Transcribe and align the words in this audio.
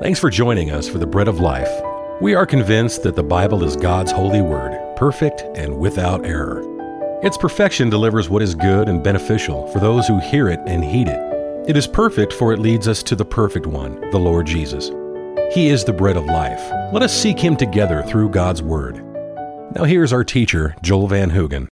Thanks 0.00 0.18
for 0.18 0.30
joining 0.30 0.72
us 0.72 0.88
for 0.88 0.98
the 0.98 1.06
Bread 1.06 1.28
of 1.28 1.38
Life. 1.38 1.70
We 2.20 2.34
are 2.34 2.46
convinced 2.46 3.04
that 3.04 3.14
the 3.14 3.22
Bible 3.22 3.62
is 3.62 3.76
God's 3.76 4.10
holy 4.10 4.42
word, 4.42 4.76
perfect 4.96 5.42
and 5.54 5.78
without 5.78 6.26
error. 6.26 6.60
Its 7.22 7.36
perfection 7.36 7.88
delivers 7.88 8.28
what 8.28 8.42
is 8.42 8.56
good 8.56 8.88
and 8.88 9.02
beneficial 9.02 9.68
for 9.68 9.78
those 9.78 10.08
who 10.08 10.18
hear 10.18 10.48
it 10.48 10.58
and 10.66 10.84
heed 10.84 11.06
it. 11.06 11.68
It 11.68 11.76
is 11.76 11.86
perfect, 11.86 12.32
for 12.32 12.52
it 12.52 12.58
leads 12.58 12.88
us 12.88 13.02
to 13.04 13.14
the 13.14 13.24
perfect 13.24 13.66
one, 13.66 14.00
the 14.10 14.18
Lord 14.18 14.46
Jesus. 14.46 14.90
He 15.54 15.68
is 15.68 15.84
the 15.84 15.92
bread 15.92 16.16
of 16.16 16.24
life. 16.24 16.72
Let 16.92 17.02
us 17.02 17.16
seek 17.16 17.38
him 17.38 17.54
together 17.54 18.02
through 18.02 18.30
God's 18.30 18.62
word. 18.62 18.96
Now, 19.76 19.84
here's 19.84 20.12
our 20.12 20.24
teacher, 20.24 20.74
Joel 20.82 21.08
Van 21.08 21.30
Hoogen. 21.30 21.68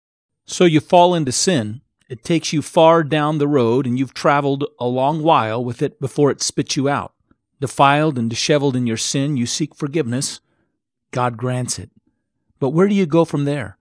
So 0.46 0.64
you 0.64 0.80
fall 0.80 1.14
into 1.14 1.32
sin. 1.32 1.80
It 2.10 2.24
takes 2.24 2.52
you 2.52 2.60
far 2.60 3.04
down 3.04 3.38
the 3.38 3.48
road, 3.48 3.86
and 3.86 3.98
you've 3.98 4.12
traveled 4.12 4.66
a 4.78 4.86
long 4.86 5.22
while 5.22 5.64
with 5.64 5.80
it 5.80 5.98
before 5.98 6.30
it 6.30 6.42
spits 6.42 6.76
you 6.76 6.90
out. 6.90 7.14
Defiled 7.60 8.18
and 8.18 8.30
disheveled 8.30 8.76
in 8.76 8.86
your 8.86 8.96
sin, 8.96 9.36
you 9.36 9.44
seek 9.44 9.74
forgiveness. 9.74 10.40
God 11.10 11.36
grants 11.36 11.78
it. 11.78 11.90
But 12.60 12.70
where 12.70 12.86
do 12.86 12.94
you 12.94 13.06
go 13.06 13.24
from 13.24 13.44
there? 13.44 13.78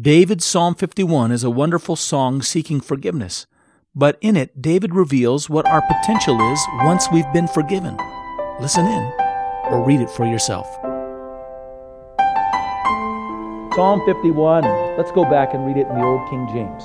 David's 0.00 0.44
Psalm 0.44 0.76
51 0.76 1.32
is 1.32 1.42
a 1.42 1.50
wonderful 1.50 1.96
song 1.96 2.40
seeking 2.42 2.80
forgiveness. 2.80 3.46
But 3.94 4.16
in 4.20 4.36
it, 4.36 4.62
David 4.62 4.94
reveals 4.94 5.50
what 5.50 5.66
our 5.66 5.82
potential 5.82 6.40
is 6.52 6.60
once 6.82 7.08
we've 7.12 7.32
been 7.32 7.48
forgiven. 7.48 7.96
Listen 8.60 8.86
in 8.86 9.12
or 9.64 9.84
read 9.84 10.00
it 10.00 10.10
for 10.10 10.24
yourself. 10.24 10.66
Psalm 13.74 14.00
51. 14.06 14.62
Let's 14.96 15.10
go 15.10 15.24
back 15.24 15.54
and 15.54 15.66
read 15.66 15.76
it 15.76 15.88
in 15.88 15.94
the 15.94 16.04
Old 16.04 16.28
King 16.30 16.46
James. 16.52 16.84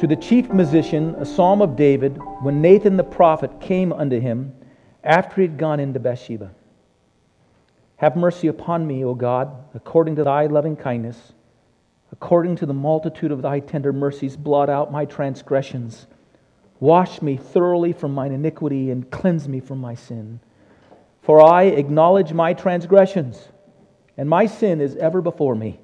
To 0.00 0.06
the 0.06 0.16
chief 0.16 0.50
musician, 0.50 1.14
a 1.16 1.26
psalm 1.26 1.60
of 1.60 1.76
David, 1.76 2.18
when 2.40 2.62
Nathan 2.62 2.96
the 2.96 3.04
prophet 3.04 3.60
came 3.60 3.92
unto 3.92 4.18
him 4.18 4.52
after 5.04 5.36
he 5.36 5.42
had 5.42 5.58
gone 5.58 5.78
into 5.78 6.00
Bathsheba. 6.00 6.50
Have 7.96 8.16
mercy 8.16 8.48
upon 8.48 8.86
me, 8.86 9.04
O 9.04 9.14
God, 9.14 9.54
according 9.74 10.16
to 10.16 10.24
thy 10.24 10.46
loving 10.46 10.76
kindness. 10.76 11.34
According 12.10 12.56
to 12.56 12.66
the 12.66 12.74
multitude 12.74 13.30
of 13.30 13.42
thy 13.42 13.60
tender 13.60 13.92
mercies, 13.92 14.36
blot 14.36 14.70
out 14.70 14.90
my 14.90 15.04
transgressions. 15.04 16.06
Wash 16.80 17.22
me 17.22 17.36
thoroughly 17.36 17.92
from 17.92 18.14
mine 18.14 18.32
iniquity 18.32 18.90
and 18.90 19.10
cleanse 19.10 19.48
me 19.48 19.60
from 19.60 19.78
my 19.78 19.94
sin. 19.94 20.40
For 21.22 21.40
I 21.40 21.64
acknowledge 21.64 22.32
my 22.32 22.52
transgressions, 22.52 23.48
and 24.16 24.28
my 24.28 24.46
sin 24.46 24.80
is 24.80 24.96
ever 24.96 25.20
before 25.20 25.54
me. 25.54 25.80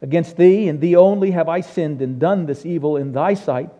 Against 0.00 0.36
thee 0.36 0.68
and 0.68 0.80
thee 0.80 0.96
only 0.96 1.32
have 1.32 1.48
I 1.48 1.60
sinned 1.60 2.02
and 2.02 2.18
done 2.18 2.46
this 2.46 2.64
evil 2.64 2.96
in 2.96 3.12
thy 3.12 3.34
sight, 3.34 3.70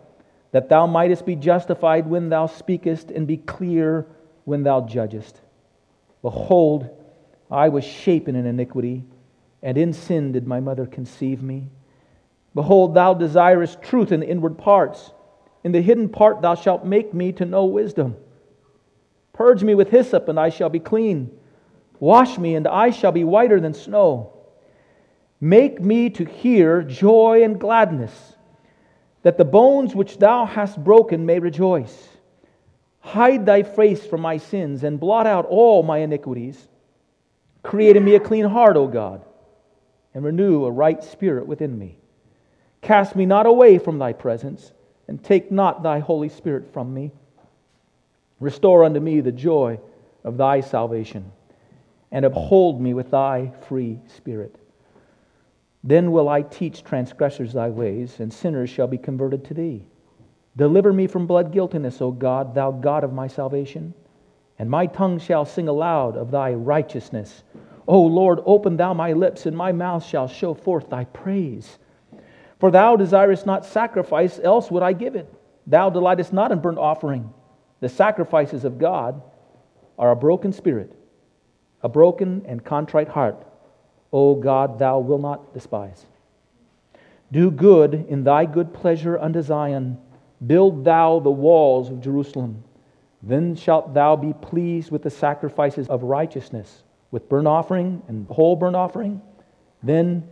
that 0.52 0.68
thou 0.68 0.86
mightest 0.86 1.26
be 1.26 1.36
justified 1.36 2.06
when 2.06 2.28
thou 2.28 2.46
speakest 2.46 3.10
and 3.10 3.26
be 3.26 3.36
clear 3.36 4.06
when 4.48 4.62
thou 4.62 4.80
judgest. 4.80 5.40
Behold, 6.22 6.88
I 7.50 7.68
was 7.68 7.84
shapen 7.84 8.34
in 8.34 8.46
iniquity, 8.46 9.04
and 9.62 9.78
in 9.78 9.92
sin 9.92 10.32
did 10.32 10.46
my 10.46 10.60
mother 10.60 10.86
conceive 10.86 11.42
me. 11.42 11.68
Behold, 12.54 12.94
thou 12.94 13.14
desirest 13.14 13.82
truth 13.82 14.10
in 14.10 14.20
the 14.20 14.28
inward 14.28 14.58
parts 14.58 15.12
in 15.64 15.72
the 15.72 15.82
hidden 15.82 16.08
part 16.08 16.40
thou 16.40 16.54
shalt 16.54 16.84
make 16.84 17.12
me 17.12 17.32
to 17.32 17.44
know 17.44 17.64
wisdom. 17.66 18.16
Purge 19.32 19.62
me 19.62 19.74
with 19.74 19.90
hyssop, 19.90 20.28
and 20.28 20.38
I 20.38 20.48
shall 20.48 20.70
be 20.70 20.80
clean. 20.80 21.30
Wash 22.00 22.38
me, 22.38 22.54
and 22.54 22.66
I 22.66 22.90
shall 22.90 23.12
be 23.12 23.24
whiter 23.24 23.60
than 23.60 23.74
snow. 23.74 24.32
Make 25.40 25.80
me 25.80 26.10
to 26.10 26.24
hear 26.24 26.82
joy 26.82 27.42
and 27.44 27.60
gladness, 27.60 28.36
that 29.22 29.38
the 29.38 29.44
bones 29.44 29.94
which 29.94 30.18
thou 30.18 30.44
hast 30.44 30.82
broken 30.82 31.26
may 31.26 31.38
rejoice. 31.38 32.08
Hide 33.08 33.46
thy 33.46 33.62
face 33.62 34.04
from 34.04 34.20
my 34.20 34.36
sins, 34.36 34.84
and 34.84 35.00
blot 35.00 35.26
out 35.26 35.46
all 35.46 35.82
my 35.82 35.98
iniquities. 35.98 36.68
Create 37.62 37.96
in 37.96 38.04
me 38.04 38.14
a 38.16 38.20
clean 38.20 38.44
heart, 38.44 38.76
O 38.76 38.86
God, 38.86 39.24
and 40.12 40.22
renew 40.22 40.66
a 40.66 40.70
right 40.70 41.02
spirit 41.02 41.46
within 41.46 41.78
me. 41.78 41.96
Cast 42.82 43.16
me 43.16 43.24
not 43.24 43.46
away 43.46 43.78
from 43.78 43.98
thy 43.98 44.12
presence 44.12 44.72
and 45.08 45.24
take 45.24 45.50
not 45.50 45.82
thy 45.82 46.00
Holy 46.00 46.28
Spirit 46.28 46.70
from 46.74 46.92
me. 46.92 47.10
Restore 48.40 48.84
unto 48.84 49.00
me 49.00 49.22
the 49.22 49.32
joy 49.32 49.80
of 50.22 50.36
thy 50.36 50.60
salvation, 50.60 51.32
and 52.12 52.26
uphold 52.26 52.78
me 52.78 52.92
with 52.92 53.10
thy 53.10 53.52
free 53.68 54.00
spirit. 54.06 54.54
Then 55.82 56.12
will 56.12 56.28
I 56.28 56.42
teach 56.42 56.84
transgressors 56.84 57.54
thy 57.54 57.70
ways, 57.70 58.20
and 58.20 58.30
sinners 58.30 58.68
shall 58.68 58.86
be 58.86 58.98
converted 58.98 59.46
to 59.46 59.54
thee. 59.54 59.86
Deliver 60.58 60.92
me 60.92 61.06
from 61.06 61.28
blood 61.28 61.52
guiltiness, 61.52 62.02
O 62.02 62.10
God, 62.10 62.52
thou 62.52 62.72
God 62.72 63.04
of 63.04 63.12
my 63.12 63.28
salvation, 63.28 63.94
and 64.58 64.68
my 64.68 64.86
tongue 64.86 65.20
shall 65.20 65.44
sing 65.44 65.68
aloud 65.68 66.16
of 66.16 66.32
thy 66.32 66.52
righteousness. 66.52 67.44
O 67.86 68.02
Lord, 68.02 68.40
open 68.44 68.76
thou 68.76 68.92
my 68.92 69.12
lips, 69.12 69.46
and 69.46 69.56
my 69.56 69.70
mouth 69.70 70.04
shall 70.04 70.26
show 70.26 70.54
forth 70.54 70.90
thy 70.90 71.04
praise. 71.04 71.78
For 72.58 72.72
thou 72.72 72.96
desirest 72.96 73.46
not 73.46 73.64
sacrifice, 73.64 74.40
else 74.42 74.68
would 74.68 74.82
I 74.82 74.94
give 74.94 75.14
it. 75.14 75.32
Thou 75.68 75.90
delightest 75.90 76.32
not 76.32 76.50
in 76.50 76.58
burnt 76.58 76.78
offering. 76.78 77.32
The 77.78 77.88
sacrifices 77.88 78.64
of 78.64 78.80
God 78.80 79.22
are 79.96 80.10
a 80.10 80.16
broken 80.16 80.52
spirit, 80.52 80.92
a 81.84 81.88
broken 81.88 82.42
and 82.46 82.64
contrite 82.64 83.08
heart. 83.08 83.46
O 84.12 84.34
God, 84.34 84.80
thou 84.80 84.98
wilt 84.98 85.20
not 85.20 85.54
despise. 85.54 86.04
Do 87.30 87.52
good 87.52 88.06
in 88.08 88.24
thy 88.24 88.44
good 88.44 88.74
pleasure 88.74 89.16
unto 89.16 89.40
Zion. 89.40 89.98
Build 90.46 90.84
thou 90.84 91.20
the 91.20 91.30
walls 91.30 91.90
of 91.90 92.00
Jerusalem. 92.00 92.62
Then 93.22 93.56
shalt 93.56 93.94
thou 93.94 94.14
be 94.16 94.32
pleased 94.32 94.90
with 94.90 95.02
the 95.02 95.10
sacrifices 95.10 95.88
of 95.88 96.04
righteousness, 96.04 96.84
with 97.10 97.28
burnt 97.28 97.48
offering 97.48 98.02
and 98.08 98.26
whole 98.28 98.54
burnt 98.54 98.76
offering. 98.76 99.20
Then 99.82 100.28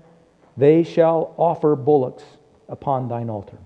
they 0.56 0.84
shall 0.84 1.34
offer 1.36 1.74
bullocks 1.74 2.24
upon 2.68 3.08
thine 3.08 3.28
altar. 3.28 3.58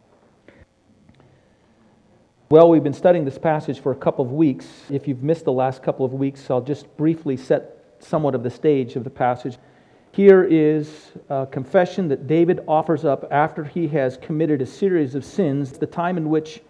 Well, 2.51 2.69
we've 2.69 2.83
been 2.83 2.93
studying 2.93 3.25
this 3.25 3.39
passage 3.39 3.78
for 3.78 3.93
a 3.93 3.97
couple 3.97 4.25
of 4.25 4.33
weeks. 4.33 4.67
If 4.91 5.07
you've 5.07 5.22
missed 5.22 5.45
the 5.45 5.53
last 5.53 5.83
couple 5.83 6.05
of 6.05 6.12
weeks, 6.12 6.51
I'll 6.51 6.61
just 6.61 6.97
briefly 6.97 7.37
set 7.37 7.77
somewhat 8.01 8.34
of 8.34 8.43
the 8.43 8.51
stage 8.51 8.97
of 8.97 9.05
the 9.05 9.11
passage. 9.11 9.57
Here 10.12 10.43
is 10.43 11.12
a 11.28 11.47
confession 11.47 12.09
that 12.09 12.26
David 12.26 12.60
offers 12.66 13.04
up 13.04 13.28
after 13.31 13.62
he 13.62 13.87
has 13.88 14.16
committed 14.16 14.60
a 14.60 14.66
series 14.66 15.15
of 15.15 15.25
sins, 15.25 15.72
the 15.72 15.87
time 15.87 16.16
in 16.16 16.28
which 16.28 16.62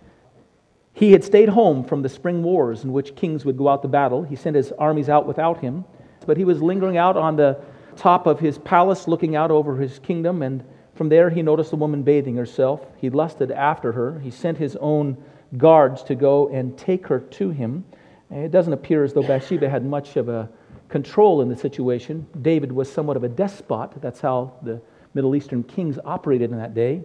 he 0.92 1.12
had 1.12 1.24
stayed 1.24 1.48
home 1.48 1.82
from 1.82 2.02
the 2.02 2.08
spring 2.10 2.42
wars 2.42 2.84
in 2.84 2.92
which 2.92 3.16
kings 3.16 3.46
would 3.46 3.56
go 3.56 3.68
out 3.68 3.80
to 3.80 3.88
battle. 3.88 4.22
He 4.22 4.36
sent 4.36 4.56
his 4.56 4.72
armies 4.72 5.08
out 5.08 5.26
without 5.26 5.60
him, 5.60 5.86
but 6.26 6.36
he 6.36 6.44
was 6.44 6.60
lingering 6.60 6.98
out 6.98 7.16
on 7.16 7.36
the 7.36 7.58
top 7.96 8.26
of 8.26 8.40
his 8.40 8.58
palace 8.58 9.08
looking 9.08 9.36
out 9.36 9.50
over 9.50 9.76
his 9.76 9.98
kingdom, 10.00 10.42
and 10.42 10.62
from 10.94 11.08
there 11.08 11.30
he 11.30 11.40
noticed 11.40 11.72
a 11.72 11.76
woman 11.76 12.02
bathing 12.02 12.36
herself. 12.36 12.84
He 12.98 13.08
lusted 13.08 13.50
after 13.50 13.92
her. 13.92 14.18
He 14.20 14.30
sent 14.30 14.58
his 14.58 14.76
own 14.76 15.16
guards 15.56 16.02
to 16.04 16.14
go 16.14 16.48
and 16.50 16.76
take 16.76 17.06
her 17.06 17.20
to 17.20 17.50
him. 17.50 17.84
It 18.30 18.50
doesn't 18.50 18.72
appear 18.72 19.02
as 19.02 19.14
though 19.14 19.22
Bathsheba 19.22 19.70
had 19.70 19.84
much 19.84 20.16
of 20.16 20.28
a 20.28 20.50
control 20.90 21.40
in 21.40 21.48
the 21.48 21.56
situation. 21.56 22.26
David 22.42 22.72
was 22.72 22.92
somewhat 22.92 23.16
of 23.16 23.24
a 23.24 23.28
despot. 23.28 23.92
That's 24.00 24.20
how 24.20 24.54
the 24.62 24.82
Middle 25.14 25.34
Eastern 25.34 25.62
kings 25.62 25.98
operated 26.04 26.50
in 26.50 26.58
that 26.58 26.74
day. 26.74 27.02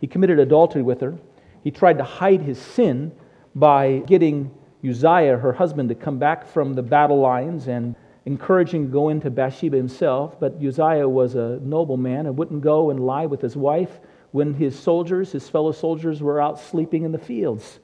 He 0.00 0.06
committed 0.06 0.38
adultery 0.38 0.82
with 0.82 1.00
her. 1.00 1.16
He 1.62 1.70
tried 1.70 1.98
to 1.98 2.04
hide 2.04 2.42
his 2.42 2.58
sin 2.58 3.12
by 3.54 3.98
getting 4.06 4.50
Uzziah, 4.84 5.38
her 5.38 5.52
husband, 5.52 5.88
to 5.90 5.94
come 5.94 6.18
back 6.18 6.46
from 6.46 6.74
the 6.74 6.82
battle 6.82 7.20
lines 7.20 7.68
and 7.68 7.94
encouraging 8.24 8.86
to 8.86 8.92
go 8.92 9.08
into 9.08 9.30
Bathsheba 9.30 9.76
himself, 9.76 10.38
but 10.38 10.54
Uzziah 10.62 11.08
was 11.08 11.34
a 11.34 11.58
noble 11.62 11.96
man 11.96 12.26
and 12.26 12.36
wouldn't 12.36 12.62
go 12.62 12.90
and 12.90 13.00
lie 13.00 13.26
with 13.26 13.40
his 13.40 13.56
wife 13.56 14.00
when 14.32 14.54
his 14.54 14.78
soldiers, 14.78 15.32
his 15.32 15.48
fellow 15.48 15.72
soldiers, 15.72 16.22
were 16.22 16.40
out 16.40 16.58
sleeping 16.58 17.04
in 17.04 17.12
the 17.12 17.18
fields. 17.18 17.80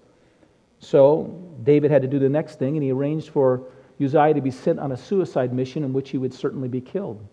So 0.80 1.54
David 1.62 1.91
had 1.91 2.03
to 2.03 2.09
do 2.09 2.19
the 2.19 2.28
next 2.28 2.59
thing, 2.59 2.76
and 2.76 2.82
he 2.82 2.91
arranged 2.91 3.28
for 3.30 3.65
Uzziah 4.00 4.34
to 4.34 4.41
be 4.41 4.50
sent 4.50 4.78
on 4.78 4.92
a 4.92 4.97
suicide 4.97 5.53
mission 5.53 5.84
in 5.84 5.92
which 5.92 6.10
he 6.10 6.18
would 6.18 6.33
certainly 6.33 6.68
be 6.68 6.80
killed. 6.80 7.27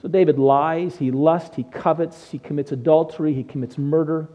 So 0.00 0.08
David 0.08 0.38
lies, 0.38 0.96
he 0.96 1.10
lusts, 1.10 1.56
he 1.56 1.64
covets, 1.64 2.30
he 2.30 2.38
commits 2.38 2.72
adultery, 2.72 3.32
he 3.32 3.42
commits 3.42 3.78
murder. 3.78 4.28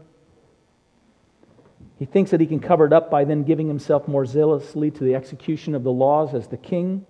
He 1.98 2.04
thinks 2.04 2.32
that 2.32 2.40
he 2.40 2.46
can 2.46 2.58
cover 2.58 2.84
it 2.84 2.92
up 2.92 3.10
by 3.10 3.24
then 3.24 3.44
giving 3.44 3.68
himself 3.68 4.08
more 4.08 4.26
zealously 4.26 4.90
to 4.90 5.04
the 5.04 5.14
execution 5.14 5.74
of 5.74 5.84
the 5.84 5.92
laws 5.92 6.34
as 6.34 6.48
the 6.48 6.56
king. 6.56 7.06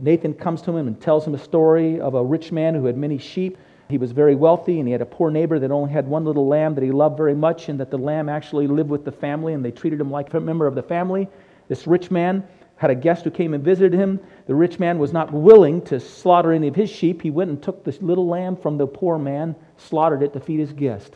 Nathan 0.00 0.32
comes 0.32 0.62
to 0.62 0.76
him 0.76 0.86
and 0.86 0.98
tells 0.98 1.26
him 1.26 1.34
a 1.34 1.38
story 1.38 2.00
of 2.00 2.14
a 2.14 2.24
rich 2.24 2.50
man 2.50 2.74
who 2.74 2.86
had 2.86 2.96
many 2.96 3.18
sheep. 3.18 3.58
He 3.90 3.98
was 3.98 4.12
very 4.12 4.34
wealthy, 4.34 4.78
and 4.78 4.88
he 4.88 4.92
had 4.92 5.02
a 5.02 5.06
poor 5.06 5.30
neighbor 5.30 5.58
that 5.58 5.70
only 5.70 5.92
had 5.92 6.08
one 6.08 6.24
little 6.24 6.46
lamb 6.46 6.74
that 6.76 6.82
he 6.82 6.90
loved 6.90 7.18
very 7.18 7.34
much, 7.34 7.68
and 7.68 7.78
that 7.78 7.90
the 7.90 7.98
lamb 7.98 8.30
actually 8.30 8.66
lived 8.66 8.88
with 8.88 9.04
the 9.04 9.12
family, 9.12 9.52
and 9.52 9.62
they 9.62 9.70
treated 9.70 10.00
him 10.00 10.10
like 10.10 10.32
a 10.32 10.40
member 10.40 10.66
of 10.66 10.74
the 10.74 10.82
family. 10.82 11.28
This 11.68 11.86
rich 11.86 12.10
man 12.10 12.42
had 12.82 12.90
a 12.90 12.96
guest 12.96 13.22
who 13.22 13.30
came 13.30 13.54
and 13.54 13.62
visited 13.62 13.92
him. 13.92 14.18
The 14.48 14.56
rich 14.56 14.80
man 14.80 14.98
was 14.98 15.12
not 15.12 15.32
willing 15.32 15.82
to 15.82 16.00
slaughter 16.00 16.50
any 16.50 16.66
of 16.66 16.74
his 16.74 16.90
sheep. 16.90 17.22
He 17.22 17.30
went 17.30 17.48
and 17.48 17.62
took 17.62 17.84
this 17.84 18.02
little 18.02 18.26
lamb 18.26 18.56
from 18.56 18.76
the 18.76 18.88
poor 18.88 19.20
man, 19.20 19.54
slaughtered 19.76 20.24
it 20.24 20.32
to 20.32 20.40
feed 20.40 20.58
his 20.58 20.72
guest. 20.72 21.14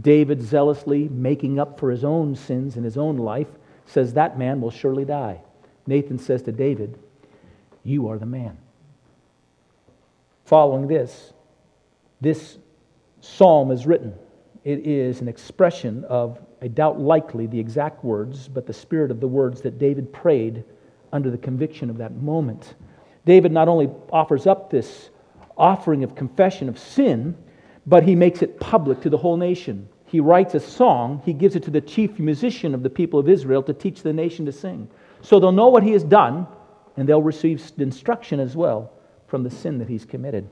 David, 0.00 0.40
zealously 0.40 1.08
making 1.08 1.58
up 1.58 1.80
for 1.80 1.90
his 1.90 2.04
own 2.04 2.36
sins 2.36 2.76
in 2.76 2.84
his 2.84 2.96
own 2.96 3.16
life, 3.16 3.48
says, 3.86 4.14
That 4.14 4.38
man 4.38 4.60
will 4.60 4.70
surely 4.70 5.04
die. 5.04 5.40
Nathan 5.84 6.16
says 6.16 6.42
to 6.42 6.52
David, 6.52 6.96
You 7.82 8.06
are 8.06 8.16
the 8.16 8.24
man. 8.24 8.56
Following 10.44 10.86
this, 10.86 11.32
this 12.20 12.56
psalm 13.20 13.72
is 13.72 13.84
written. 13.84 14.14
It 14.62 14.86
is 14.86 15.20
an 15.20 15.26
expression 15.26 16.04
of, 16.04 16.38
I 16.62 16.68
doubt 16.68 17.00
likely 17.00 17.48
the 17.48 17.58
exact 17.58 18.04
words, 18.04 18.46
but 18.46 18.68
the 18.68 18.72
spirit 18.72 19.10
of 19.10 19.18
the 19.18 19.26
words 19.26 19.60
that 19.62 19.80
David 19.80 20.12
prayed 20.12 20.62
under 21.12 21.30
the 21.30 21.38
conviction 21.38 21.90
of 21.90 21.98
that 21.98 22.14
moment. 22.14 22.74
David 23.26 23.52
not 23.52 23.68
only 23.68 23.90
offers 24.12 24.46
up 24.46 24.70
this 24.70 25.10
offering 25.56 26.04
of 26.04 26.14
confession 26.14 26.68
of 26.68 26.78
sin, 26.78 27.36
but 27.86 28.02
he 28.02 28.14
makes 28.14 28.42
it 28.42 28.60
public 28.60 29.00
to 29.02 29.10
the 29.10 29.18
whole 29.18 29.36
nation. 29.36 29.88
He 30.06 30.20
writes 30.20 30.54
a 30.54 30.60
song, 30.60 31.22
he 31.24 31.32
gives 31.32 31.54
it 31.54 31.62
to 31.64 31.70
the 31.70 31.80
chief 31.80 32.18
musician 32.18 32.74
of 32.74 32.82
the 32.82 32.90
people 32.90 33.20
of 33.20 33.28
Israel 33.28 33.62
to 33.64 33.72
teach 33.72 34.02
the 34.02 34.12
nation 34.12 34.46
to 34.46 34.52
sing. 34.52 34.88
So 35.22 35.38
they'll 35.38 35.52
know 35.52 35.68
what 35.68 35.82
he 35.82 35.92
has 35.92 36.02
done, 36.02 36.46
and 36.96 37.08
they'll 37.08 37.22
receive 37.22 37.62
instruction 37.78 38.40
as 38.40 38.56
well 38.56 38.92
from 39.28 39.42
the 39.44 39.50
sin 39.50 39.78
that 39.78 39.88
he's 39.88 40.04
committed. 40.04 40.48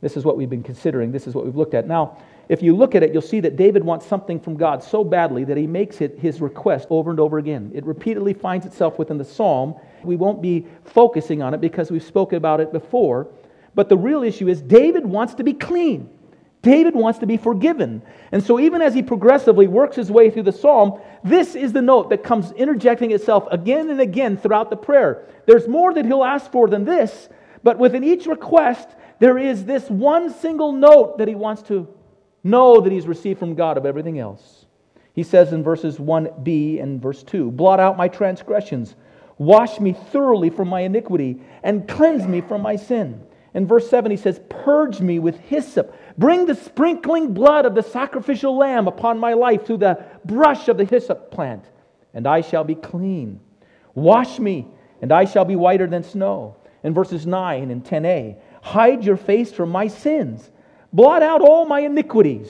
This 0.00 0.16
is 0.16 0.24
what 0.24 0.36
we've 0.36 0.50
been 0.50 0.62
considering. 0.62 1.10
This 1.12 1.26
is 1.26 1.34
what 1.34 1.44
we've 1.44 1.56
looked 1.56 1.74
at. 1.74 1.86
Now, 1.86 2.18
if 2.52 2.60
you 2.60 2.76
look 2.76 2.94
at 2.94 3.02
it, 3.02 3.14
you'll 3.14 3.22
see 3.22 3.40
that 3.40 3.56
David 3.56 3.82
wants 3.82 4.04
something 4.04 4.38
from 4.38 4.58
God 4.58 4.82
so 4.82 5.02
badly 5.02 5.42
that 5.44 5.56
he 5.56 5.66
makes 5.66 6.02
it 6.02 6.18
his 6.18 6.42
request 6.42 6.86
over 6.90 7.10
and 7.10 7.18
over 7.18 7.38
again. 7.38 7.72
It 7.74 7.82
repeatedly 7.86 8.34
finds 8.34 8.66
itself 8.66 8.98
within 8.98 9.16
the 9.16 9.24
psalm. 9.24 9.74
We 10.02 10.16
won't 10.16 10.42
be 10.42 10.66
focusing 10.84 11.40
on 11.40 11.54
it 11.54 11.62
because 11.62 11.90
we've 11.90 12.02
spoken 12.02 12.36
about 12.36 12.60
it 12.60 12.70
before. 12.70 13.28
But 13.74 13.88
the 13.88 13.96
real 13.96 14.22
issue 14.22 14.48
is 14.48 14.60
David 14.60 15.06
wants 15.06 15.32
to 15.36 15.44
be 15.44 15.54
clean. 15.54 16.10
David 16.60 16.94
wants 16.94 17.20
to 17.20 17.26
be 17.26 17.38
forgiven. 17.38 18.02
And 18.32 18.44
so, 18.44 18.60
even 18.60 18.82
as 18.82 18.92
he 18.92 19.02
progressively 19.02 19.66
works 19.66 19.96
his 19.96 20.10
way 20.10 20.28
through 20.28 20.42
the 20.42 20.52
psalm, 20.52 21.00
this 21.24 21.54
is 21.54 21.72
the 21.72 21.80
note 21.80 22.10
that 22.10 22.22
comes 22.22 22.52
interjecting 22.52 23.12
itself 23.12 23.48
again 23.50 23.88
and 23.88 23.98
again 23.98 24.36
throughout 24.36 24.68
the 24.68 24.76
prayer. 24.76 25.26
There's 25.46 25.66
more 25.66 25.94
that 25.94 26.04
he'll 26.04 26.22
ask 26.22 26.52
for 26.52 26.68
than 26.68 26.84
this, 26.84 27.30
but 27.62 27.78
within 27.78 28.04
each 28.04 28.26
request, 28.26 28.90
there 29.20 29.38
is 29.38 29.64
this 29.64 29.88
one 29.88 30.34
single 30.34 30.72
note 30.72 31.16
that 31.16 31.28
he 31.28 31.34
wants 31.34 31.62
to 31.62 31.88
know 32.44 32.80
that 32.80 32.92
he's 32.92 33.06
received 33.06 33.38
from 33.38 33.54
God 33.54 33.76
of 33.76 33.86
everything 33.86 34.18
else. 34.18 34.66
He 35.14 35.22
says 35.22 35.52
in 35.52 35.62
verses 35.62 35.98
1b 35.98 36.82
and 36.82 37.00
verse 37.00 37.22
2 37.22 37.50
Blot 37.50 37.80
out 37.80 37.96
my 37.96 38.08
transgressions, 38.08 38.94
wash 39.38 39.78
me 39.78 39.92
thoroughly 39.92 40.50
from 40.50 40.68
my 40.68 40.80
iniquity, 40.80 41.40
and 41.62 41.86
cleanse 41.86 42.26
me 42.26 42.40
from 42.40 42.62
my 42.62 42.76
sin. 42.76 43.22
In 43.54 43.66
verse 43.66 43.88
7, 43.90 44.10
he 44.10 44.16
says, 44.16 44.40
Purge 44.48 45.00
me 45.00 45.18
with 45.18 45.38
hyssop. 45.38 45.94
Bring 46.16 46.46
the 46.46 46.54
sprinkling 46.54 47.34
blood 47.34 47.66
of 47.66 47.74
the 47.74 47.82
sacrificial 47.82 48.56
lamb 48.56 48.88
upon 48.88 49.18
my 49.18 49.34
life 49.34 49.66
through 49.66 49.78
the 49.78 50.02
brush 50.24 50.68
of 50.68 50.78
the 50.78 50.84
hyssop 50.84 51.30
plant, 51.30 51.64
and 52.14 52.26
I 52.26 52.40
shall 52.40 52.64
be 52.64 52.74
clean. 52.74 53.40
Wash 53.94 54.38
me, 54.38 54.68
and 55.02 55.12
I 55.12 55.26
shall 55.26 55.44
be 55.44 55.56
whiter 55.56 55.86
than 55.86 56.02
snow. 56.02 56.56
In 56.82 56.94
verses 56.94 57.26
9 57.26 57.70
and 57.70 57.84
10a, 57.84 58.36
Hide 58.62 59.04
your 59.04 59.16
face 59.16 59.52
from 59.52 59.68
my 59.68 59.88
sins. 59.88 60.50
Blot 60.92 61.22
out 61.22 61.40
all 61.40 61.64
my 61.64 61.80
iniquities. 61.80 62.48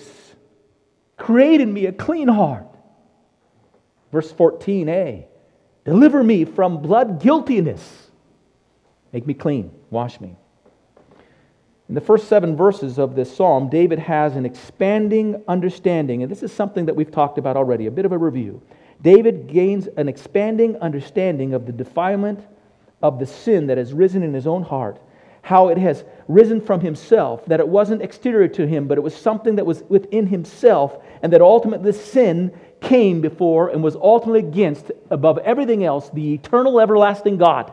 Create 1.16 1.60
in 1.60 1.72
me 1.72 1.86
a 1.86 1.92
clean 1.92 2.28
heart. 2.28 2.66
Verse 4.10 4.32
14a 4.32 5.26
Deliver 5.84 6.22
me 6.22 6.44
from 6.44 6.80
blood 6.80 7.20
guiltiness. 7.20 8.10
Make 9.12 9.26
me 9.26 9.34
clean. 9.34 9.72
Wash 9.90 10.20
me. 10.20 10.36
In 11.88 11.94
the 11.94 12.00
first 12.00 12.28
seven 12.28 12.56
verses 12.56 12.98
of 12.98 13.14
this 13.14 13.34
psalm, 13.34 13.68
David 13.68 13.98
has 13.98 14.36
an 14.36 14.46
expanding 14.46 15.42
understanding, 15.48 16.22
and 16.22 16.30
this 16.30 16.42
is 16.42 16.52
something 16.52 16.86
that 16.86 16.96
we've 16.96 17.10
talked 17.10 17.36
about 17.36 17.56
already, 17.56 17.86
a 17.86 17.90
bit 17.90 18.06
of 18.06 18.12
a 18.12 18.18
review. 18.18 18.62
David 19.02 19.48
gains 19.48 19.88
an 19.96 20.08
expanding 20.08 20.76
understanding 20.78 21.52
of 21.52 21.66
the 21.66 21.72
defilement 21.72 22.40
of 23.02 23.18
the 23.18 23.26
sin 23.26 23.66
that 23.66 23.76
has 23.76 23.92
risen 23.92 24.22
in 24.22 24.32
his 24.32 24.46
own 24.46 24.62
heart 24.62 25.00
how 25.42 25.68
it 25.68 25.76
has 25.76 26.04
risen 26.28 26.60
from 26.60 26.80
himself, 26.80 27.44
that 27.46 27.60
it 27.60 27.68
wasn't 27.68 28.00
exterior 28.00 28.48
to 28.48 28.66
him, 28.66 28.86
but 28.86 28.96
it 28.96 29.02
was 29.02 29.14
something 29.14 29.56
that 29.56 29.66
was 29.66 29.82
within 29.88 30.26
himself, 30.26 31.02
and 31.20 31.32
that 31.32 31.42
ultimately 31.42 31.92
sin 31.92 32.52
came 32.80 33.20
before 33.20 33.68
and 33.68 33.82
was 33.82 33.96
ultimately 33.96 34.40
against, 34.40 34.90
above 35.10 35.38
everything 35.38 35.84
else, 35.84 36.10
the 36.10 36.34
eternal, 36.34 36.80
everlasting 36.80 37.36
God. 37.36 37.72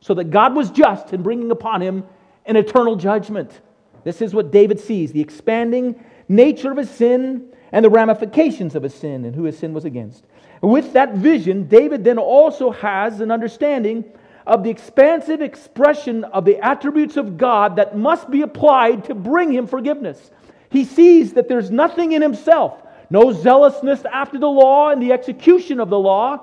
So 0.00 0.14
that 0.14 0.30
God 0.30 0.54
was 0.54 0.70
just 0.70 1.12
in 1.12 1.22
bringing 1.22 1.50
upon 1.50 1.80
him 1.80 2.04
an 2.46 2.56
eternal 2.56 2.96
judgment. 2.96 3.60
This 4.04 4.20
is 4.20 4.34
what 4.34 4.50
David 4.50 4.78
sees 4.80 5.12
the 5.12 5.20
expanding 5.20 6.04
nature 6.28 6.70
of 6.70 6.78
his 6.78 6.90
sin 6.90 7.52
and 7.72 7.84
the 7.84 7.90
ramifications 7.90 8.74
of 8.74 8.82
his 8.82 8.94
sin 8.94 9.24
and 9.24 9.34
who 9.34 9.44
his 9.44 9.58
sin 9.58 9.72
was 9.72 9.84
against. 9.84 10.24
With 10.62 10.92
that 10.94 11.14
vision, 11.14 11.68
David 11.68 12.02
then 12.04 12.18
also 12.18 12.70
has 12.70 13.20
an 13.20 13.30
understanding 13.30 14.04
of 14.48 14.64
the 14.64 14.70
expansive 14.70 15.42
expression 15.42 16.24
of 16.24 16.46
the 16.46 16.58
attributes 16.64 17.18
of 17.18 17.36
God 17.36 17.76
that 17.76 17.98
must 17.98 18.30
be 18.30 18.40
applied 18.40 19.04
to 19.04 19.14
bring 19.14 19.52
him 19.52 19.66
forgiveness. 19.66 20.30
He 20.70 20.84
sees 20.84 21.34
that 21.34 21.48
there's 21.48 21.70
nothing 21.70 22.12
in 22.12 22.22
himself, 22.22 22.82
no 23.10 23.30
zealousness 23.30 24.02
after 24.10 24.38
the 24.38 24.48
law 24.48 24.88
and 24.88 25.02
the 25.02 25.12
execution 25.12 25.80
of 25.80 25.90
the 25.90 25.98
law, 25.98 26.40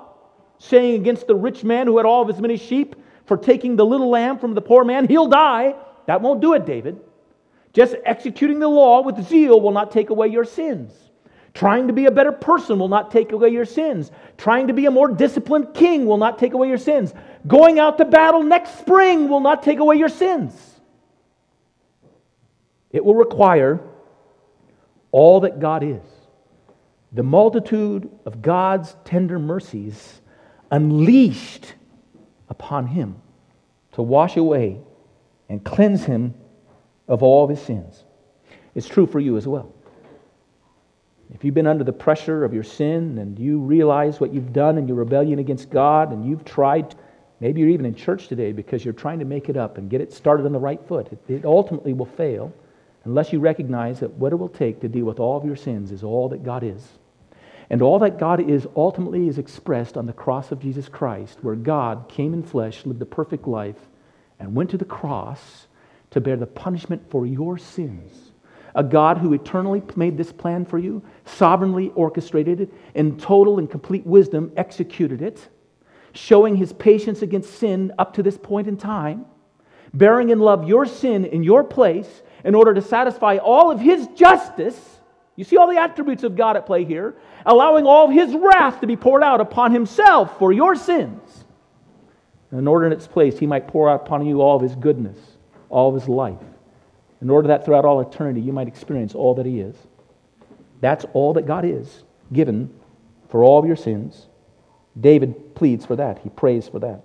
saying 0.58 1.00
against 1.00 1.26
the 1.26 1.34
rich 1.34 1.64
man 1.64 1.88
who 1.88 1.96
had 1.96 2.06
all 2.06 2.22
of 2.22 2.28
his 2.28 2.40
many 2.40 2.56
sheep 2.56 2.94
for 3.26 3.36
taking 3.36 3.74
the 3.74 3.84
little 3.84 4.08
lamb 4.08 4.38
from 4.38 4.54
the 4.54 4.62
poor 4.62 4.84
man, 4.84 5.08
he'll 5.08 5.26
die. 5.26 5.74
That 6.06 6.20
won't 6.20 6.40
do 6.40 6.54
it, 6.54 6.64
David. 6.64 7.00
Just 7.72 7.96
executing 8.04 8.60
the 8.60 8.68
law 8.68 9.02
with 9.02 9.20
zeal 9.26 9.60
will 9.60 9.72
not 9.72 9.90
take 9.90 10.10
away 10.10 10.28
your 10.28 10.44
sins. 10.44 10.92
Trying 11.56 11.86
to 11.86 11.94
be 11.94 12.04
a 12.04 12.10
better 12.10 12.32
person 12.32 12.78
will 12.78 12.88
not 12.88 13.10
take 13.10 13.32
away 13.32 13.48
your 13.48 13.64
sins. 13.64 14.10
Trying 14.36 14.66
to 14.66 14.74
be 14.74 14.84
a 14.84 14.90
more 14.90 15.08
disciplined 15.08 15.72
king 15.72 16.04
will 16.04 16.18
not 16.18 16.38
take 16.38 16.52
away 16.52 16.68
your 16.68 16.76
sins. 16.76 17.14
Going 17.46 17.78
out 17.78 17.96
to 17.96 18.04
battle 18.04 18.42
next 18.42 18.78
spring 18.78 19.30
will 19.30 19.40
not 19.40 19.62
take 19.62 19.78
away 19.78 19.96
your 19.96 20.10
sins. 20.10 20.52
It 22.92 23.02
will 23.02 23.14
require 23.14 23.80
all 25.12 25.40
that 25.40 25.58
God 25.58 25.82
is 25.82 26.02
the 27.10 27.22
multitude 27.22 28.10
of 28.26 28.42
God's 28.42 28.94
tender 29.06 29.38
mercies 29.38 30.20
unleashed 30.70 31.74
upon 32.50 32.86
him 32.86 33.16
to 33.92 34.02
wash 34.02 34.36
away 34.36 34.78
and 35.48 35.64
cleanse 35.64 36.04
him 36.04 36.34
of 37.08 37.22
all 37.22 37.44
of 37.44 37.48
his 37.48 37.62
sins. 37.62 38.04
It's 38.74 38.86
true 38.86 39.06
for 39.06 39.20
you 39.20 39.38
as 39.38 39.48
well. 39.48 39.72
If 41.34 41.44
you've 41.44 41.54
been 41.54 41.66
under 41.66 41.84
the 41.84 41.92
pressure 41.92 42.44
of 42.44 42.54
your 42.54 42.62
sin 42.62 43.18
and 43.18 43.38
you 43.38 43.58
realize 43.58 44.20
what 44.20 44.32
you've 44.32 44.52
done 44.52 44.78
in 44.78 44.86
your 44.86 44.96
rebellion 44.96 45.38
against 45.38 45.70
God 45.70 46.12
and 46.12 46.24
you've 46.24 46.44
tried, 46.44 46.94
maybe 47.40 47.60
you're 47.60 47.70
even 47.70 47.86
in 47.86 47.94
church 47.94 48.28
today 48.28 48.52
because 48.52 48.84
you're 48.84 48.94
trying 48.94 49.18
to 49.18 49.24
make 49.24 49.48
it 49.48 49.56
up 49.56 49.76
and 49.76 49.90
get 49.90 50.00
it 50.00 50.12
started 50.12 50.46
on 50.46 50.52
the 50.52 50.58
right 50.58 50.80
foot, 50.86 51.08
it, 51.12 51.18
it 51.28 51.44
ultimately 51.44 51.92
will 51.92 52.06
fail 52.06 52.52
unless 53.04 53.32
you 53.32 53.40
recognize 53.40 54.00
that 54.00 54.12
what 54.12 54.32
it 54.32 54.36
will 54.36 54.48
take 54.48 54.80
to 54.80 54.88
deal 54.88 55.04
with 55.04 55.20
all 55.20 55.36
of 55.36 55.44
your 55.44 55.56
sins 55.56 55.90
is 55.90 56.02
all 56.02 56.28
that 56.28 56.44
God 56.44 56.62
is. 56.62 56.86
And 57.70 57.82
all 57.82 57.98
that 58.00 58.18
God 58.18 58.48
is 58.48 58.66
ultimately 58.76 59.28
is 59.28 59.38
expressed 59.38 59.96
on 59.96 60.06
the 60.06 60.12
cross 60.12 60.52
of 60.52 60.60
Jesus 60.60 60.88
Christ, 60.88 61.38
where 61.42 61.56
God 61.56 62.08
came 62.08 62.32
in 62.32 62.44
flesh, 62.44 62.86
lived 62.86 63.02
a 63.02 63.06
perfect 63.06 63.48
life, 63.48 63.88
and 64.38 64.54
went 64.54 64.70
to 64.70 64.78
the 64.78 64.84
cross 64.84 65.66
to 66.10 66.20
bear 66.20 66.36
the 66.36 66.46
punishment 66.46 67.10
for 67.10 67.26
your 67.26 67.58
sins 67.58 68.32
a 68.76 68.84
God 68.84 69.16
who 69.16 69.32
eternally 69.32 69.82
made 69.96 70.18
this 70.18 70.30
plan 70.30 70.66
for 70.66 70.78
you, 70.78 71.02
sovereignly 71.24 71.90
orchestrated 71.94 72.60
it, 72.60 72.74
in 72.94 73.16
total 73.16 73.58
and 73.58 73.70
complete 73.70 74.06
wisdom 74.06 74.52
executed 74.56 75.22
it, 75.22 75.48
showing 76.12 76.54
his 76.54 76.74
patience 76.74 77.22
against 77.22 77.58
sin 77.58 77.92
up 77.98 78.12
to 78.14 78.22
this 78.22 78.36
point 78.36 78.68
in 78.68 78.76
time, 78.76 79.24
bearing 79.94 80.28
in 80.28 80.38
love 80.38 80.68
your 80.68 80.84
sin 80.84 81.24
in 81.24 81.42
your 81.42 81.64
place 81.64 82.22
in 82.44 82.54
order 82.54 82.74
to 82.74 82.82
satisfy 82.82 83.38
all 83.38 83.70
of 83.70 83.80
his 83.80 84.06
justice. 84.08 84.78
You 85.36 85.44
see 85.44 85.56
all 85.56 85.68
the 85.68 85.80
attributes 85.80 86.22
of 86.22 86.36
God 86.36 86.56
at 86.56 86.66
play 86.66 86.84
here, 86.84 87.16
allowing 87.46 87.86
all 87.86 88.08
of 88.08 88.12
his 88.12 88.34
wrath 88.34 88.82
to 88.82 88.86
be 88.86 88.96
poured 88.96 89.22
out 89.22 89.40
upon 89.40 89.72
himself 89.72 90.38
for 90.38 90.52
your 90.52 90.76
sins. 90.76 91.44
In 92.52 92.68
order 92.68 92.86
in 92.86 92.92
its 92.92 93.06
place, 93.06 93.38
he 93.38 93.46
might 93.46 93.68
pour 93.68 93.88
out 93.88 94.02
upon 94.02 94.26
you 94.26 94.42
all 94.42 94.56
of 94.56 94.62
his 94.62 94.74
goodness, 94.76 95.18
all 95.70 95.88
of 95.88 95.94
his 95.94 96.08
life 96.08 96.38
in 97.20 97.30
order 97.30 97.48
that 97.48 97.64
throughout 97.64 97.84
all 97.84 98.00
eternity 98.00 98.40
you 98.40 98.52
might 98.52 98.68
experience 98.68 99.14
all 99.14 99.34
that 99.34 99.46
He 99.46 99.60
is. 99.60 99.76
That's 100.80 101.04
all 101.12 101.32
that 101.34 101.46
God 101.46 101.64
is 101.64 102.04
given 102.32 102.72
for 103.28 103.42
all 103.42 103.58
of 103.58 103.66
your 103.66 103.76
sins. 103.76 104.26
David 104.98 105.54
pleads 105.54 105.84
for 105.84 105.96
that, 105.96 106.18
he 106.20 106.30
prays 106.30 106.68
for 106.68 106.78
that. 106.80 107.02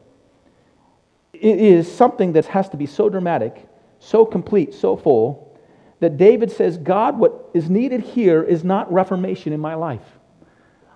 It 1.34 1.60
is 1.60 1.91
something 1.91 2.34
that 2.34 2.46
has 2.48 2.70
to 2.70 2.77
be 2.77 2.86
so 2.86 3.10
dramatic, 3.10 3.68
so 4.00 4.25
complete, 4.25 4.74
so 4.74 4.96
full, 4.96 5.58
that 6.00 6.18
David 6.18 6.51
says, 6.51 6.77
God, 6.77 7.18
what 7.18 7.50
is 7.53 7.70
needed 7.70 8.01
here 8.01 8.44
is 8.44 8.63
not 8.63 8.91
reformation 8.91 9.53
in 9.53 9.60
my 9.60 9.75
life. 9.75 10.20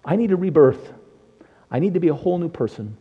I 0.03 0.15
need 0.15 0.31
a 0.31 0.35
rebirth. 0.35 0.93
I 1.69 1.79
need 1.79 1.93
to 1.95 1.99
be 1.99 2.09
a 2.09 2.13
whole 2.13 2.37
new 2.37 2.49
person. 2.49 2.97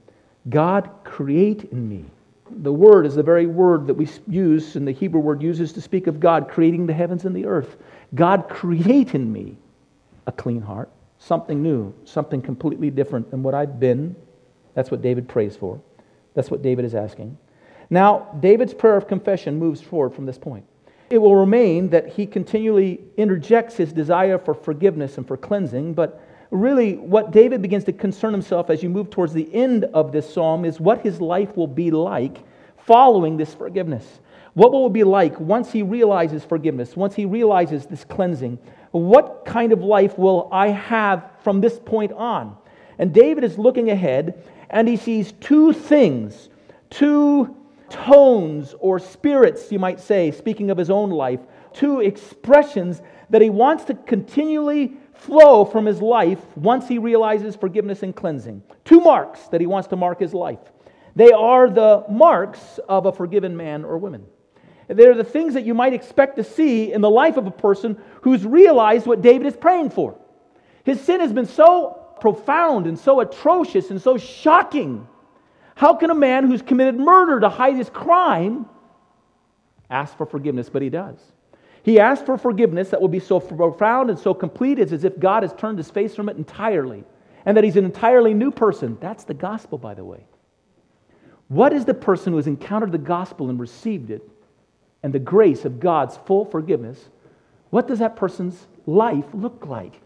God, 0.48 0.90
create 1.04 1.64
in 1.64 1.88
me 1.88 2.04
the 2.50 2.72
word 2.72 3.06
is 3.06 3.14
the 3.14 3.22
very 3.22 3.46
word 3.46 3.86
that 3.86 3.94
we 3.94 4.08
use, 4.28 4.76
and 4.76 4.86
the 4.86 4.92
Hebrew 4.92 5.20
word 5.20 5.42
uses 5.42 5.72
to 5.72 5.80
speak 5.80 6.06
of 6.06 6.20
God 6.20 6.48
creating 6.48 6.86
the 6.86 6.92
heavens 6.92 7.24
and 7.24 7.34
the 7.34 7.46
earth. 7.46 7.76
God, 8.14 8.48
create 8.48 9.14
in 9.14 9.32
me 9.32 9.56
a 10.26 10.32
clean 10.32 10.60
heart, 10.60 10.90
something 11.18 11.62
new, 11.62 11.94
something 12.04 12.42
completely 12.42 12.90
different 12.90 13.30
than 13.30 13.42
what 13.42 13.54
I've 13.54 13.80
been. 13.80 14.14
That's 14.74 14.90
what 14.90 15.02
David 15.02 15.28
prays 15.28 15.56
for. 15.56 15.80
That's 16.34 16.50
what 16.50 16.62
David 16.62 16.84
is 16.84 16.94
asking. 16.94 17.38
Now, 17.90 18.28
David's 18.40 18.74
prayer 18.74 18.96
of 18.96 19.06
confession 19.06 19.58
moves 19.58 19.80
forward 19.80 20.14
from 20.14 20.26
this 20.26 20.38
point. 20.38 20.64
It 21.10 21.18
will 21.18 21.36
remain 21.36 21.90
that 21.90 22.08
he 22.08 22.26
continually 22.26 23.00
interjects 23.16 23.76
his 23.76 23.92
desire 23.92 24.38
for 24.38 24.54
forgiveness 24.54 25.18
and 25.18 25.26
for 25.26 25.36
cleansing, 25.36 25.94
but 25.94 26.23
really 26.54 26.94
what 26.96 27.32
David 27.32 27.60
begins 27.60 27.84
to 27.84 27.92
concern 27.92 28.32
himself 28.32 28.70
as 28.70 28.82
you 28.82 28.88
move 28.88 29.10
towards 29.10 29.32
the 29.32 29.52
end 29.52 29.84
of 29.92 30.12
this 30.12 30.32
psalm 30.32 30.64
is 30.64 30.78
what 30.78 31.00
his 31.02 31.20
life 31.20 31.56
will 31.56 31.66
be 31.66 31.90
like 31.90 32.38
following 32.76 33.36
this 33.36 33.52
forgiveness. 33.52 34.20
What 34.54 34.70
will 34.70 34.86
it 34.86 34.92
be 34.92 35.02
like 35.02 35.38
once 35.40 35.72
he 35.72 35.82
realizes 35.82 36.44
forgiveness, 36.44 36.96
once 36.96 37.14
he 37.14 37.24
realizes 37.24 37.86
this 37.86 38.04
cleansing? 38.04 38.58
What 38.92 39.44
kind 39.44 39.72
of 39.72 39.82
life 39.82 40.16
will 40.16 40.48
I 40.52 40.68
have 40.68 41.28
from 41.42 41.60
this 41.60 41.80
point 41.80 42.12
on? 42.12 42.56
And 42.98 43.12
David 43.12 43.42
is 43.42 43.58
looking 43.58 43.90
ahead 43.90 44.48
and 44.70 44.86
he 44.86 44.96
sees 44.96 45.32
two 45.32 45.72
things, 45.72 46.50
two 46.88 47.56
tones 47.90 48.76
or 48.78 49.00
spirits, 49.00 49.72
you 49.72 49.80
might 49.80 49.98
say, 49.98 50.30
speaking 50.30 50.70
of 50.70 50.78
his 50.78 50.90
own 50.90 51.10
life, 51.10 51.40
two 51.72 52.00
expressions 52.00 53.02
that 53.30 53.42
he 53.42 53.50
wants 53.50 53.84
to 53.84 53.94
continually 53.94 54.96
flow 55.14 55.64
from 55.64 55.86
his 55.86 56.02
life 56.02 56.40
once 56.56 56.86
he 56.88 56.98
realizes 56.98 57.56
forgiveness 57.56 58.02
and 58.02 58.14
cleansing. 58.14 58.62
Two 58.84 59.00
marks 59.00 59.48
that 59.48 59.60
he 59.60 59.66
wants 59.66 59.88
to 59.88 59.96
mark 59.96 60.20
his 60.20 60.34
life. 60.34 60.60
They 61.16 61.30
are 61.30 61.70
the 61.70 62.04
marks 62.08 62.78
of 62.88 63.06
a 63.06 63.12
forgiven 63.12 63.56
man 63.56 63.84
or 63.84 63.98
woman. 63.98 64.26
They're 64.88 65.14
the 65.14 65.24
things 65.24 65.54
that 65.54 65.64
you 65.64 65.74
might 65.74 65.94
expect 65.94 66.36
to 66.36 66.44
see 66.44 66.92
in 66.92 67.00
the 67.00 67.10
life 67.10 67.36
of 67.36 67.46
a 67.46 67.50
person 67.50 67.96
who's 68.22 68.44
realized 68.44 69.06
what 69.06 69.22
David 69.22 69.46
is 69.46 69.56
praying 69.56 69.90
for. 69.90 70.18
His 70.84 71.00
sin 71.00 71.20
has 71.20 71.32
been 71.32 71.46
so 71.46 72.00
profound 72.20 72.86
and 72.86 72.98
so 72.98 73.20
atrocious 73.20 73.90
and 73.90 74.00
so 74.00 74.18
shocking. 74.18 75.06
How 75.74 75.94
can 75.94 76.10
a 76.10 76.14
man 76.14 76.46
who's 76.46 76.62
committed 76.62 76.98
murder 76.98 77.40
to 77.40 77.48
hide 77.48 77.76
his 77.76 77.88
crime 77.88 78.66
ask 79.88 80.16
for 80.16 80.26
forgiveness? 80.26 80.68
But 80.68 80.82
he 80.82 80.90
does. 80.90 81.18
He 81.84 82.00
asks 82.00 82.24
for 82.24 82.38
forgiveness 82.38 82.88
that 82.88 83.00
will 83.00 83.08
be 83.08 83.20
so 83.20 83.38
profound 83.38 84.08
and 84.08 84.18
so 84.18 84.32
complete, 84.32 84.78
it's 84.78 84.90
as 84.90 85.04
if 85.04 85.20
God 85.20 85.42
has 85.42 85.52
turned 85.52 85.76
his 85.76 85.90
face 85.90 86.14
from 86.14 86.30
it 86.30 86.38
entirely 86.38 87.04
and 87.44 87.54
that 87.56 87.62
he's 87.62 87.76
an 87.76 87.84
entirely 87.84 88.32
new 88.32 88.50
person. 88.50 88.96
That's 89.02 89.24
the 89.24 89.34
gospel, 89.34 89.76
by 89.76 89.92
the 89.92 90.04
way. 90.04 90.24
What 91.48 91.74
is 91.74 91.84
the 91.84 91.92
person 91.92 92.32
who 92.32 92.38
has 92.38 92.46
encountered 92.46 92.90
the 92.90 92.96
gospel 92.96 93.50
and 93.50 93.60
received 93.60 94.10
it 94.10 94.26
and 95.02 95.12
the 95.12 95.18
grace 95.18 95.66
of 95.66 95.78
God's 95.78 96.16
full 96.16 96.46
forgiveness? 96.46 97.10
What 97.68 97.86
does 97.86 97.98
that 97.98 98.16
person's 98.16 98.66
life 98.86 99.26
look 99.34 99.66
like? 99.66 100.00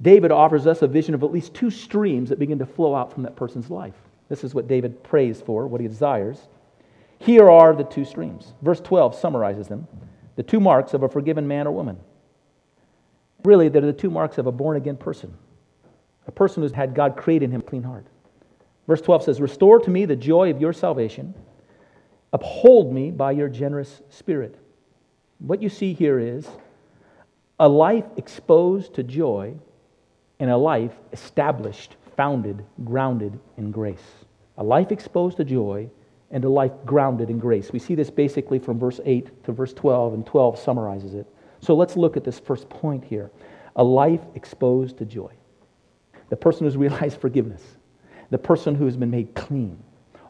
David 0.00 0.30
offers 0.30 0.68
us 0.68 0.82
a 0.82 0.86
vision 0.86 1.14
of 1.14 1.24
at 1.24 1.32
least 1.32 1.52
two 1.52 1.70
streams 1.70 2.28
that 2.28 2.38
begin 2.38 2.60
to 2.60 2.66
flow 2.66 2.94
out 2.94 3.12
from 3.12 3.24
that 3.24 3.34
person's 3.34 3.70
life. 3.70 3.94
This 4.28 4.44
is 4.44 4.54
what 4.54 4.68
David 4.68 5.02
prays 5.02 5.40
for, 5.40 5.66
what 5.66 5.80
he 5.80 5.88
desires. 5.88 6.38
Here 7.18 7.50
are 7.50 7.74
the 7.74 7.82
two 7.82 8.04
streams. 8.04 8.52
Verse 8.62 8.80
12 8.80 9.16
summarizes 9.16 9.66
them 9.66 9.88
the 10.36 10.42
two 10.42 10.60
marks 10.60 10.94
of 10.94 11.02
a 11.02 11.08
forgiven 11.08 11.46
man 11.46 11.66
or 11.66 11.72
woman. 11.72 11.98
Really, 13.44 13.68
they're 13.68 13.82
the 13.82 13.92
two 13.92 14.10
marks 14.10 14.38
of 14.38 14.46
a 14.46 14.52
born 14.52 14.76
again 14.76 14.96
person, 14.96 15.36
a 16.26 16.32
person 16.32 16.62
who's 16.62 16.72
had 16.72 16.94
God 16.94 17.16
create 17.16 17.42
in 17.42 17.50
him 17.50 17.60
a 17.60 17.64
clean 17.64 17.82
heart. 17.82 18.06
Verse 18.86 19.00
12 19.00 19.24
says, 19.24 19.40
Restore 19.40 19.78
to 19.80 19.90
me 19.90 20.04
the 20.04 20.16
joy 20.16 20.50
of 20.50 20.60
your 20.60 20.72
salvation, 20.72 21.34
uphold 22.32 22.92
me 22.92 23.10
by 23.10 23.32
your 23.32 23.48
generous 23.48 24.00
spirit. 24.10 24.58
What 25.38 25.62
you 25.62 25.68
see 25.68 25.92
here 25.92 26.18
is 26.18 26.48
a 27.58 27.68
life 27.68 28.04
exposed 28.16 28.94
to 28.94 29.02
joy 29.02 29.54
and 30.38 30.50
a 30.50 30.56
life 30.56 30.94
established, 31.12 31.96
founded, 32.16 32.64
grounded 32.84 33.38
in 33.56 33.70
grace. 33.70 34.02
A 34.58 34.64
life 34.64 34.92
exposed 34.92 35.36
to 35.38 35.44
joy 35.44 35.88
and 36.32 36.44
a 36.44 36.48
life 36.48 36.72
grounded 36.84 37.30
in 37.30 37.38
grace. 37.38 37.72
We 37.72 37.78
see 37.78 37.94
this 37.94 38.10
basically 38.10 38.58
from 38.58 38.78
verse 38.78 39.00
8 39.04 39.44
to 39.44 39.52
verse 39.52 39.72
12, 39.72 40.14
and 40.14 40.26
12 40.26 40.58
summarizes 40.58 41.14
it. 41.14 41.26
So 41.60 41.74
let's 41.74 41.96
look 41.96 42.16
at 42.16 42.24
this 42.24 42.40
first 42.40 42.68
point 42.68 43.04
here 43.04 43.30
a 43.76 43.84
life 43.84 44.20
exposed 44.34 44.98
to 44.98 45.04
joy. 45.06 45.32
The 46.28 46.36
person 46.36 46.66
who's 46.66 46.76
realized 46.88 47.20
forgiveness, 47.20 47.62
the 48.30 48.38
person 48.38 48.74
who 48.74 48.86
has 48.86 48.96
been 48.96 49.10
made 49.10 49.34
clean, 49.34 49.82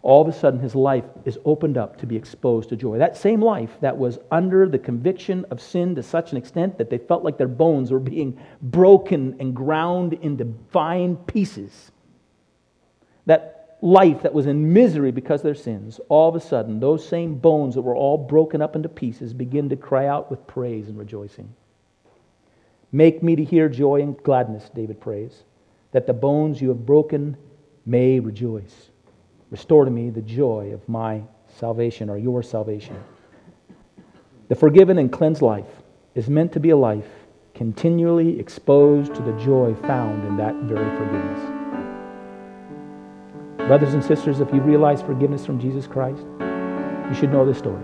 all 0.02 0.20
of 0.20 0.28
a 0.28 0.32
sudden 0.36 0.58
his 0.58 0.74
life 0.74 1.04
is 1.24 1.38
opened 1.44 1.78
up 1.78 1.96
to 1.98 2.06
be 2.06 2.16
exposed 2.16 2.68
to 2.70 2.76
joy. 2.76 2.98
That 2.98 3.16
same 3.16 3.40
life 3.40 3.70
that 3.80 3.96
was 3.96 4.18
under 4.32 4.68
the 4.68 4.78
conviction 4.78 5.44
of 5.50 5.60
sin 5.60 5.94
to 5.94 6.02
such 6.02 6.32
an 6.32 6.38
extent 6.38 6.76
that 6.78 6.90
they 6.90 6.98
felt 6.98 7.22
like 7.22 7.38
their 7.38 7.46
bones 7.46 7.92
were 7.92 8.00
being 8.00 8.38
broken 8.60 9.36
and 9.38 9.54
ground 9.54 10.14
into 10.14 10.52
fine 10.70 11.16
pieces. 11.16 11.92
That 13.26 13.61
life 13.82 14.22
that 14.22 14.32
was 14.32 14.46
in 14.46 14.72
misery 14.72 15.10
because 15.10 15.40
of 15.40 15.44
their 15.44 15.54
sins, 15.54 16.00
all 16.08 16.28
of 16.28 16.36
a 16.36 16.40
sudden, 16.40 16.78
those 16.78 17.06
same 17.06 17.34
bones 17.34 17.74
that 17.74 17.82
were 17.82 17.96
all 17.96 18.16
broken 18.16 18.62
up 18.62 18.76
into 18.76 18.88
pieces 18.88 19.34
begin 19.34 19.68
to 19.68 19.76
cry 19.76 20.06
out 20.06 20.30
with 20.30 20.46
praise 20.46 20.88
and 20.88 20.96
rejoicing. 20.96 21.52
Make 22.92 23.22
me 23.22 23.34
to 23.34 23.44
hear 23.44 23.68
joy 23.68 24.00
and 24.00 24.16
gladness, 24.22 24.70
David 24.72 25.00
prays, 25.00 25.42
that 25.90 26.06
the 26.06 26.12
bones 26.12 26.62
you 26.62 26.68
have 26.68 26.86
broken 26.86 27.36
may 27.84 28.20
rejoice. 28.20 28.90
Restore 29.50 29.84
to 29.84 29.90
me 29.90 30.10
the 30.10 30.22
joy 30.22 30.70
of 30.72 30.88
my 30.88 31.22
salvation 31.48 32.08
or 32.08 32.16
your 32.16 32.42
salvation. 32.42 32.96
The 34.48 34.54
forgiven 34.54 34.98
and 34.98 35.10
cleansed 35.10 35.42
life 35.42 35.82
is 36.14 36.28
meant 36.28 36.52
to 36.52 36.60
be 36.60 36.70
a 36.70 36.76
life 36.76 37.08
continually 37.54 38.38
exposed 38.38 39.14
to 39.14 39.22
the 39.22 39.32
joy 39.32 39.74
found 39.86 40.24
in 40.26 40.36
that 40.36 40.54
very 40.62 40.96
forgiveness. 40.96 41.61
Brothers 43.68 43.94
and 43.94 44.02
sisters, 44.02 44.40
if 44.40 44.52
you 44.52 44.60
realize 44.60 45.02
forgiveness 45.02 45.46
from 45.46 45.60
Jesus 45.60 45.86
Christ, 45.86 46.24
you 47.08 47.14
should 47.14 47.30
know 47.30 47.46
this 47.46 47.58
story. 47.58 47.82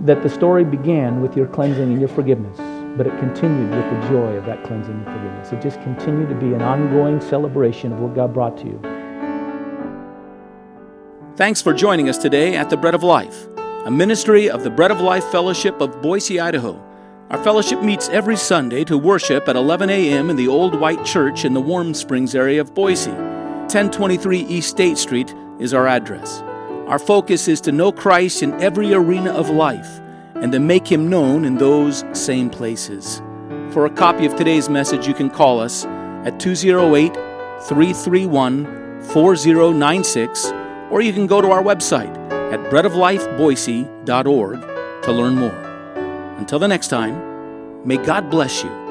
That 0.00 0.22
the 0.22 0.28
story 0.28 0.64
began 0.64 1.20
with 1.20 1.36
your 1.36 1.48
cleansing 1.48 1.82
and 1.82 1.98
your 1.98 2.08
forgiveness, 2.08 2.56
but 2.96 3.08
it 3.08 3.18
continued 3.18 3.70
with 3.70 3.84
the 3.90 4.08
joy 4.08 4.36
of 4.36 4.46
that 4.46 4.62
cleansing 4.62 4.94
and 4.94 5.04
forgiveness. 5.04 5.52
It 5.52 5.60
just 5.60 5.82
continued 5.82 6.28
to 6.28 6.36
be 6.36 6.54
an 6.54 6.62
ongoing 6.62 7.20
celebration 7.20 7.92
of 7.92 7.98
what 7.98 8.14
God 8.14 8.32
brought 8.32 8.56
to 8.58 8.64
you. 8.66 8.80
Thanks 11.34 11.60
for 11.60 11.74
joining 11.74 12.08
us 12.08 12.16
today 12.16 12.54
at 12.54 12.70
the 12.70 12.76
Bread 12.76 12.94
of 12.94 13.02
Life, 13.02 13.48
a 13.84 13.90
ministry 13.90 14.48
of 14.48 14.62
the 14.62 14.70
Bread 14.70 14.92
of 14.92 15.00
Life 15.00 15.24
Fellowship 15.24 15.80
of 15.80 16.00
Boise, 16.00 16.38
Idaho. 16.38 16.80
Our 17.30 17.42
fellowship 17.42 17.82
meets 17.82 18.08
every 18.10 18.36
Sunday 18.36 18.84
to 18.84 18.96
worship 18.96 19.48
at 19.48 19.56
11 19.56 19.90
a.m. 19.90 20.30
in 20.30 20.36
the 20.36 20.46
Old 20.46 20.78
White 20.78 21.04
Church 21.04 21.44
in 21.44 21.52
the 21.52 21.60
Warm 21.60 21.94
Springs 21.94 22.36
area 22.36 22.60
of 22.60 22.74
Boise. 22.74 23.31
1023 23.72 24.40
East 24.40 24.68
State 24.68 24.98
Street 24.98 25.34
is 25.58 25.72
our 25.72 25.86
address. 25.86 26.42
Our 26.88 26.98
focus 26.98 27.48
is 27.48 27.58
to 27.62 27.72
know 27.72 27.90
Christ 27.90 28.42
in 28.42 28.52
every 28.60 28.92
arena 28.92 29.32
of 29.32 29.48
life 29.48 29.98
and 30.34 30.52
to 30.52 30.60
make 30.60 30.86
him 30.86 31.08
known 31.08 31.46
in 31.46 31.56
those 31.56 32.04
same 32.12 32.50
places. 32.50 33.22
For 33.70 33.86
a 33.86 33.90
copy 33.90 34.26
of 34.26 34.36
today's 34.36 34.68
message, 34.68 35.08
you 35.08 35.14
can 35.14 35.30
call 35.30 35.58
us 35.58 35.86
at 36.26 36.38
208 36.38 37.14
331 37.14 39.02
4096, 39.04 40.52
or 40.90 41.00
you 41.00 41.14
can 41.14 41.26
go 41.26 41.40
to 41.40 41.48
our 41.50 41.62
website 41.62 42.14
at 42.52 42.60
breadoflifeboise.org 42.70 44.60
to 45.02 45.12
learn 45.12 45.34
more. 45.34 45.62
Until 46.36 46.58
the 46.58 46.68
next 46.68 46.88
time, 46.88 47.88
may 47.88 47.96
God 47.96 48.28
bless 48.28 48.62
you 48.62 48.81